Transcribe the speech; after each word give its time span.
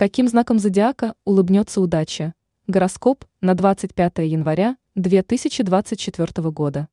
Каким 0.00 0.28
знаком 0.28 0.58
зодиака 0.58 1.14
улыбнется 1.26 1.78
удача? 1.78 2.32
Гороскоп 2.66 3.26
на 3.42 3.54
25 3.54 4.20
января 4.20 4.78
2024 4.94 6.50
года. 6.50 6.88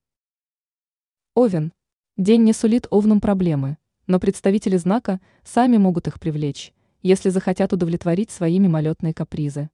Овен. 1.34 1.72
День 2.18 2.44
не 2.44 2.52
сулит 2.52 2.86
овнам 2.90 3.22
проблемы, 3.22 3.78
но 4.08 4.20
представители 4.20 4.76
знака 4.76 5.22
сами 5.46 5.78
могут 5.78 6.10
их 6.10 6.20
привлечь, 6.20 6.74
если 7.02 7.30
захотят 7.30 7.72
удовлетворить 7.72 8.30
свои 8.30 8.60
мимолетные 8.60 9.14
капризы. 9.14 9.70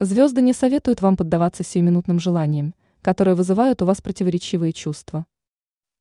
Звезды 0.00 0.42
не 0.42 0.52
советуют 0.52 1.00
вам 1.00 1.16
поддаваться 1.16 1.62
сиюминутным 1.62 2.18
желаниям, 2.18 2.74
которые 3.02 3.36
вызывают 3.36 3.82
у 3.82 3.84
вас 3.84 4.02
противоречивые 4.02 4.72
чувства. 4.72 5.26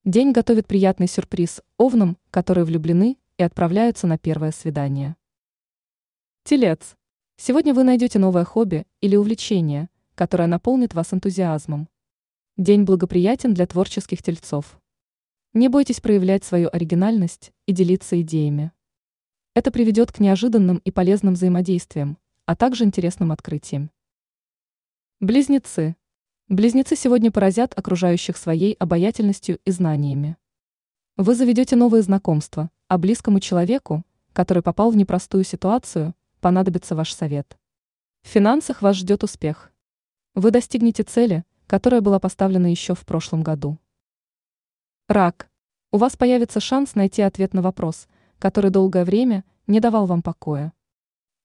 День 0.06 0.32
готовит 0.32 0.66
приятный 0.66 1.08
сюрприз 1.08 1.62
овнам, 1.78 2.18
которые 2.32 2.66
влюблены 2.66 3.20
и 3.38 3.44
отправляются 3.44 4.08
на 4.08 4.18
первое 4.18 4.52
свидание. 4.52 5.18
Телец. 6.50 6.96
Сегодня 7.36 7.74
вы 7.74 7.84
найдете 7.84 8.20
новое 8.20 8.46
хобби 8.46 8.86
или 9.02 9.18
увлечение, 9.18 9.90
которое 10.16 10.48
наполнит 10.48 10.94
вас 10.94 11.14
энтузиазмом. 11.14 11.90
День 12.56 12.86
благоприятен 12.86 13.54
для 13.54 13.68
творческих 13.68 14.24
тельцов. 14.24 14.80
Не 15.52 15.68
бойтесь 15.68 16.00
проявлять 16.00 16.46
свою 16.46 16.70
оригинальность 16.72 17.52
и 17.66 17.74
делиться 17.74 18.22
идеями. 18.22 18.72
Это 19.56 19.72
приведет 19.72 20.14
к 20.14 20.22
неожиданным 20.22 20.78
и 20.86 20.90
полезным 20.90 21.34
взаимодействиям, 21.34 22.18
а 22.46 22.56
также 22.56 22.86
интересным 22.86 23.34
открытиям. 23.34 23.92
Близнецы. 25.20 25.98
Близнецы 26.48 26.96
сегодня 26.96 27.30
поразят 27.30 27.78
окружающих 27.78 28.38
своей 28.38 28.72
обаятельностью 28.76 29.60
и 29.66 29.72
знаниями. 29.72 30.38
Вы 31.18 31.36
заведете 31.36 31.76
новые 31.76 32.04
знакомства, 32.04 32.72
а 32.88 32.98
близкому 32.98 33.42
человеку, 33.42 34.06
который 34.32 34.64
попал 34.64 34.92
в 34.92 34.96
непростую 34.96 35.44
ситуацию, 35.44 36.14
понадобится 36.40 36.96
ваш 36.96 37.14
совет. 37.14 37.58
В 38.24 38.28
финансах 38.28 38.82
вас 38.82 38.96
ждет 38.98 39.24
успех. 39.24 39.72
Вы 40.36 40.52
достигнете 40.52 41.04
цели, 41.04 41.44
которая 41.68 42.02
была 42.02 42.20
поставлена 42.20 42.68
еще 42.68 42.96
в 42.96 43.06
прошлом 43.06 43.44
году. 43.44 43.78
Рак. 45.08 45.50
У 45.92 45.98
вас 45.98 46.18
появится 46.18 46.60
шанс 46.60 46.96
найти 46.96 47.22
ответ 47.22 47.54
на 47.54 47.62
вопрос, 47.62 48.08
который 48.40 48.72
долгое 48.72 49.06
время 49.06 49.46
не 49.66 49.80
давал 49.80 50.06
вам 50.06 50.22
покоя. 50.22 50.74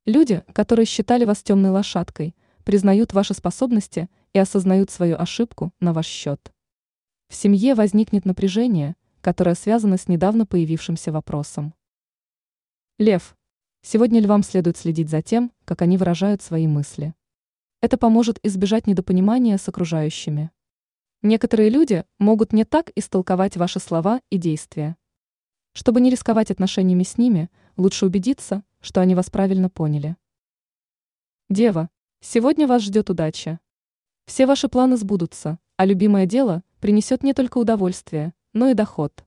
Люди, 0.05 0.43
которые 0.53 0.87
считали 0.87 1.25
вас 1.25 1.43
темной 1.43 1.71
лошадкой, 1.71 2.35
признают 2.65 3.13
ваши 3.13 3.35
способности 3.35 4.11
и 4.33 4.39
осознают 4.39 4.91
свою 4.91 5.17
ошибку 5.17 5.73
на 5.79 5.93
ваш 5.93 6.07
счет. 6.07 6.53
В 7.29 7.35
семье 7.35 7.75
возникнет 7.75 8.25
напряжение, 8.25 8.97
которое 9.21 9.55
связано 9.55 9.97
с 9.97 10.09
недавно 10.09 10.45
появившимся 10.45 11.13
вопросом. 11.13 11.73
Лев. 12.99 13.37
Сегодня 13.85 14.21
львам 14.21 14.45
следует 14.45 14.77
следить 14.77 15.11
за 15.11 15.23
тем, 15.23 15.51
как 15.65 15.83
они 15.83 15.97
выражают 15.97 16.41
свои 16.41 16.69
мысли. 16.69 17.15
Это 17.81 17.99
поможет 17.99 18.39
избежать 18.45 18.87
недопонимания 18.87 19.59
с 19.59 19.69
окружающими. 19.69 20.53
Некоторые 21.21 21.69
люди 21.69 22.05
могут 22.21 22.53
не 22.53 22.65
так 22.65 22.93
истолковать 22.95 23.57
ваши 23.57 23.81
слова 23.81 24.21
и 24.31 24.39
действия. 24.39 24.97
Чтобы 25.73 26.01
не 26.01 26.11
рисковать 26.11 26.53
отношениями 26.53 27.03
с 27.03 27.19
ними, 27.19 27.51
лучше 27.77 28.07
убедиться, 28.07 28.63
что 28.81 29.01
они 29.01 29.17
вас 29.17 29.31
правильно 29.31 29.69
поняли. 29.69 30.17
Дева, 31.51 31.91
сегодня 32.21 32.69
вас 32.69 32.83
ждет 32.83 33.11
удача. 33.11 33.59
Все 34.27 34.47
ваши 34.47 34.69
планы 34.69 34.97
сбудутся, 34.97 35.59
а 35.77 35.87
любимое 35.87 36.27
дело 36.27 36.63
принесет 36.79 37.25
не 37.25 37.35
только 37.35 37.59
удовольствие, 37.59 38.33
но 38.53 38.69
и 38.69 38.75
доход. 38.75 39.25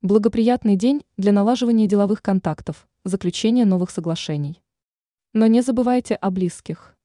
Благоприятный 0.00 0.76
день 0.76 1.04
для 1.18 1.32
налаживания 1.32 1.86
деловых 1.86 2.22
контактов, 2.22 2.88
заключения 3.04 3.64
новых 3.64 3.90
соглашений. 3.90 4.62
Но 5.32 5.46
не 5.46 5.60
забывайте 5.60 6.14
о 6.14 6.30
близких. 6.30 6.96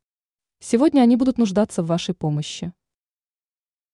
Сегодня 0.59 1.02
они 1.02 1.16
будут 1.16 1.38
нуждаться 1.38 1.83
в 1.83 1.88
вашей 1.88 2.16
помощи. 2.16 2.73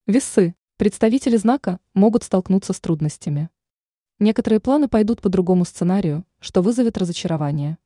Весы. 0.08 0.56
Представители 0.78 1.38
знака 1.38 1.80
могут 1.94 2.24
столкнуться 2.24 2.74
с 2.74 2.80
трудностями. 2.80 3.50
Некоторые 4.20 4.60
планы 4.60 4.88
пойдут 4.88 5.22
по 5.22 5.30
другому 5.30 5.66
сценарию, 5.66 6.26
что 6.40 6.62
вызовет 6.62 6.98
разочарование. 6.98 7.78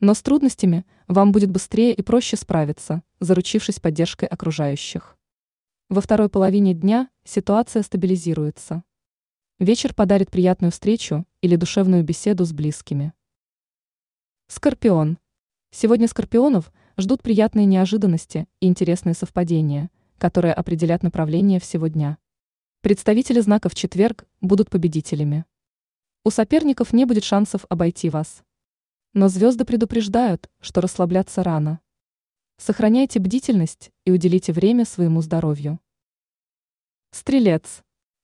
Но 0.00 0.14
с 0.14 0.22
трудностями 0.22 0.84
вам 1.06 1.32
будет 1.32 1.50
быстрее 1.50 1.94
и 1.94 2.02
проще 2.02 2.36
справиться, 2.36 3.02
заручившись 3.20 3.80
поддержкой 3.80 4.26
окружающих. 4.26 5.16
Во 5.88 6.00
второй 6.00 6.28
половине 6.28 6.74
дня 6.74 7.08
ситуация 7.24 7.82
стабилизируется. 7.82 8.84
Вечер 9.58 9.94
подарит 9.94 10.30
приятную 10.30 10.70
встречу 10.70 11.24
или 11.40 11.56
душевную 11.56 12.04
беседу 12.04 12.44
с 12.44 12.52
близкими. 12.52 13.14
Скорпион. 14.50 15.18
Сегодня 15.70 16.08
скорпионов 16.08 16.72
ждут 16.96 17.22
приятные 17.22 17.66
неожиданности 17.66 18.48
и 18.60 18.66
интересные 18.66 19.12
совпадения, 19.12 19.90
которые 20.16 20.54
определят 20.54 21.02
направление 21.02 21.60
всего 21.60 21.88
дня. 21.88 22.16
Представители 22.80 23.40
знака 23.40 23.68
в 23.68 23.74
четверг 23.74 24.24
будут 24.40 24.70
победителями. 24.70 25.44
У 26.24 26.30
соперников 26.30 26.94
не 26.94 27.04
будет 27.04 27.24
шансов 27.24 27.66
обойти 27.68 28.08
вас. 28.08 28.42
Но 29.12 29.28
звезды 29.28 29.66
предупреждают, 29.66 30.48
что 30.60 30.80
расслабляться 30.80 31.42
рано. 31.42 31.80
Сохраняйте 32.56 33.18
бдительность 33.18 33.90
и 34.06 34.12
уделите 34.12 34.54
время 34.54 34.86
своему 34.86 35.20
здоровью. 35.20 35.78
Стрелец. 37.10 37.82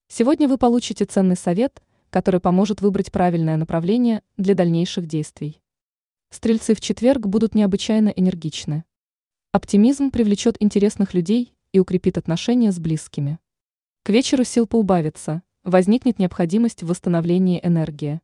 Сегодня 0.08 0.48
вы 0.48 0.56
получите 0.56 1.04
ценный 1.04 1.36
совет, 1.36 1.82
который 2.08 2.40
поможет 2.40 2.80
выбрать 2.80 3.12
правильное 3.12 3.58
направление 3.58 4.22
для 4.38 4.54
дальнейших 4.54 5.06
действий. 5.06 5.60
Стрельцы 6.34 6.74
в 6.74 6.80
четверг 6.80 7.28
будут 7.28 7.54
необычайно 7.54 8.08
энергичны. 8.08 8.82
Оптимизм 9.52 10.10
привлечет 10.10 10.56
интересных 10.58 11.14
людей 11.14 11.54
и 11.70 11.78
укрепит 11.78 12.18
отношения 12.18 12.72
с 12.72 12.80
близкими. 12.80 13.38
К 14.02 14.10
вечеру 14.10 14.42
сил 14.42 14.66
поубавится, 14.66 15.44
возникнет 15.62 16.18
необходимость 16.18 16.82
в 16.82 16.88
восстановлении 16.88 17.60
энергии. 17.62 18.20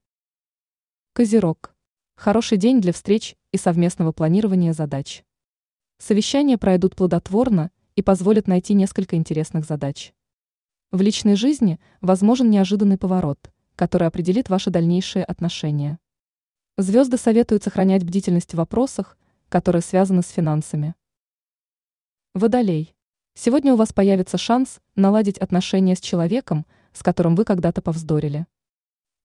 Козерог. 1.13 1.73
Хороший 2.17 2.59
день 2.59 2.81
для 2.81 2.93
встреч 2.93 3.37
и 3.53 3.57
совместного 3.57 4.11
планирования 4.11 4.73
задач. 4.73 5.23
Совещания 5.99 6.59
пройдут 6.59 6.97
плодотворно 6.97 7.71
и 7.95 8.03
позволят 8.03 8.49
найти 8.49 8.75
несколько 8.75 9.15
интересных 9.15 9.65
задач. 9.65 10.13
В 10.91 11.01
личной 11.01 11.37
жизни 11.37 11.79
возможен 12.01 12.51
неожиданный 12.51 12.99
поворот, 12.99 13.53
который 13.77 14.09
определит 14.09 14.49
ваши 14.49 14.71
дальнейшие 14.71 15.23
отношения. 15.23 16.01
Звезды 16.83 17.19
советуют 17.19 17.63
сохранять 17.63 18.05
бдительность 18.05 18.55
в 18.55 18.57
вопросах, 18.57 19.19
которые 19.51 19.83
связаны 19.83 20.23
с 20.23 20.31
финансами. 20.31 20.95
Водолей. 22.33 22.95
Сегодня 23.35 23.75
у 23.75 23.77
вас 23.77 23.93
появится 23.93 24.39
шанс 24.39 24.81
наладить 24.97 25.37
отношения 25.37 25.95
с 25.95 26.01
человеком, 26.01 26.65
с 26.95 27.03
которым 27.03 27.37
вы 27.37 27.45
когда-то 27.45 27.83
повздорили. 27.83 28.47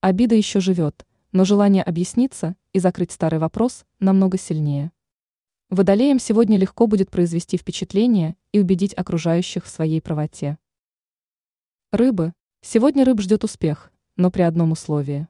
Обида 0.02 0.36
еще 0.36 0.60
живет, 0.60 1.06
но 1.32 1.46
желание 1.46 1.82
объясниться 1.82 2.58
и 2.74 2.80
закрыть 2.80 3.14
старый 3.14 3.40
вопрос 3.40 3.86
намного 4.02 4.38
сильнее. 4.38 4.92
Водолеям 5.70 6.20
сегодня 6.20 6.58
легко 6.58 6.88
будет 6.88 7.10
произвести 7.10 7.56
впечатление 7.56 8.36
и 8.52 8.60
убедить 8.60 8.94
окружающих 8.98 9.64
в 9.64 9.70
своей 9.70 10.02
правоте. 10.02 10.58
Рыбы. 11.94 12.34
Сегодня 12.60 13.06
рыб 13.06 13.22
ждет 13.22 13.46
успех, 13.46 13.94
но 14.18 14.30
при 14.30 14.42
одном 14.42 14.74
условии. 14.74 15.30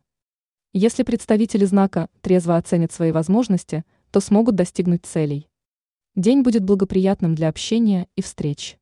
Если 0.78 1.04
представители 1.04 1.64
знака 1.64 2.10
трезво 2.20 2.58
оценят 2.58 2.92
свои 2.92 3.14
возможности, 3.14 3.86
то 4.12 4.20
смогут 4.20 4.56
достигнуть 4.56 5.06
целей. 5.06 5.48
День 6.16 6.42
будет 6.42 6.66
благоприятным 6.66 7.34
для 7.34 7.48
общения 7.48 8.10
и 8.18 8.22
встреч. 8.22 8.78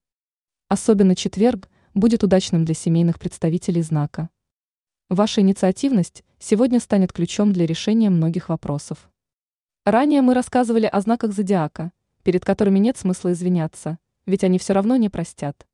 Особенно 0.70 1.16
четверг 1.16 1.70
будет 1.94 2.24
удачным 2.24 2.66
для 2.66 2.74
семейных 2.74 3.20
представителей 3.20 3.84
знака. 3.84 4.32
Ваша 5.12 5.42
инициативность 5.42 6.24
сегодня 6.40 6.80
станет 6.80 7.14
ключом 7.14 7.54
для 7.54 7.68
решения 7.68 8.10
многих 8.10 8.50
вопросов. 8.50 9.12
Ранее 9.86 10.24
мы 10.24 10.34
рассказывали 10.34 10.88
о 10.88 11.00
знаках 11.00 11.32
зодиака, 11.32 11.92
перед 12.24 12.44
которыми 12.44 12.80
нет 12.80 12.98
смысла 12.98 13.34
извиняться, 13.34 14.00
ведь 14.26 14.44
они 14.44 14.58
все 14.58 14.74
равно 14.74 14.96
не 14.96 15.10
простят. 15.10 15.68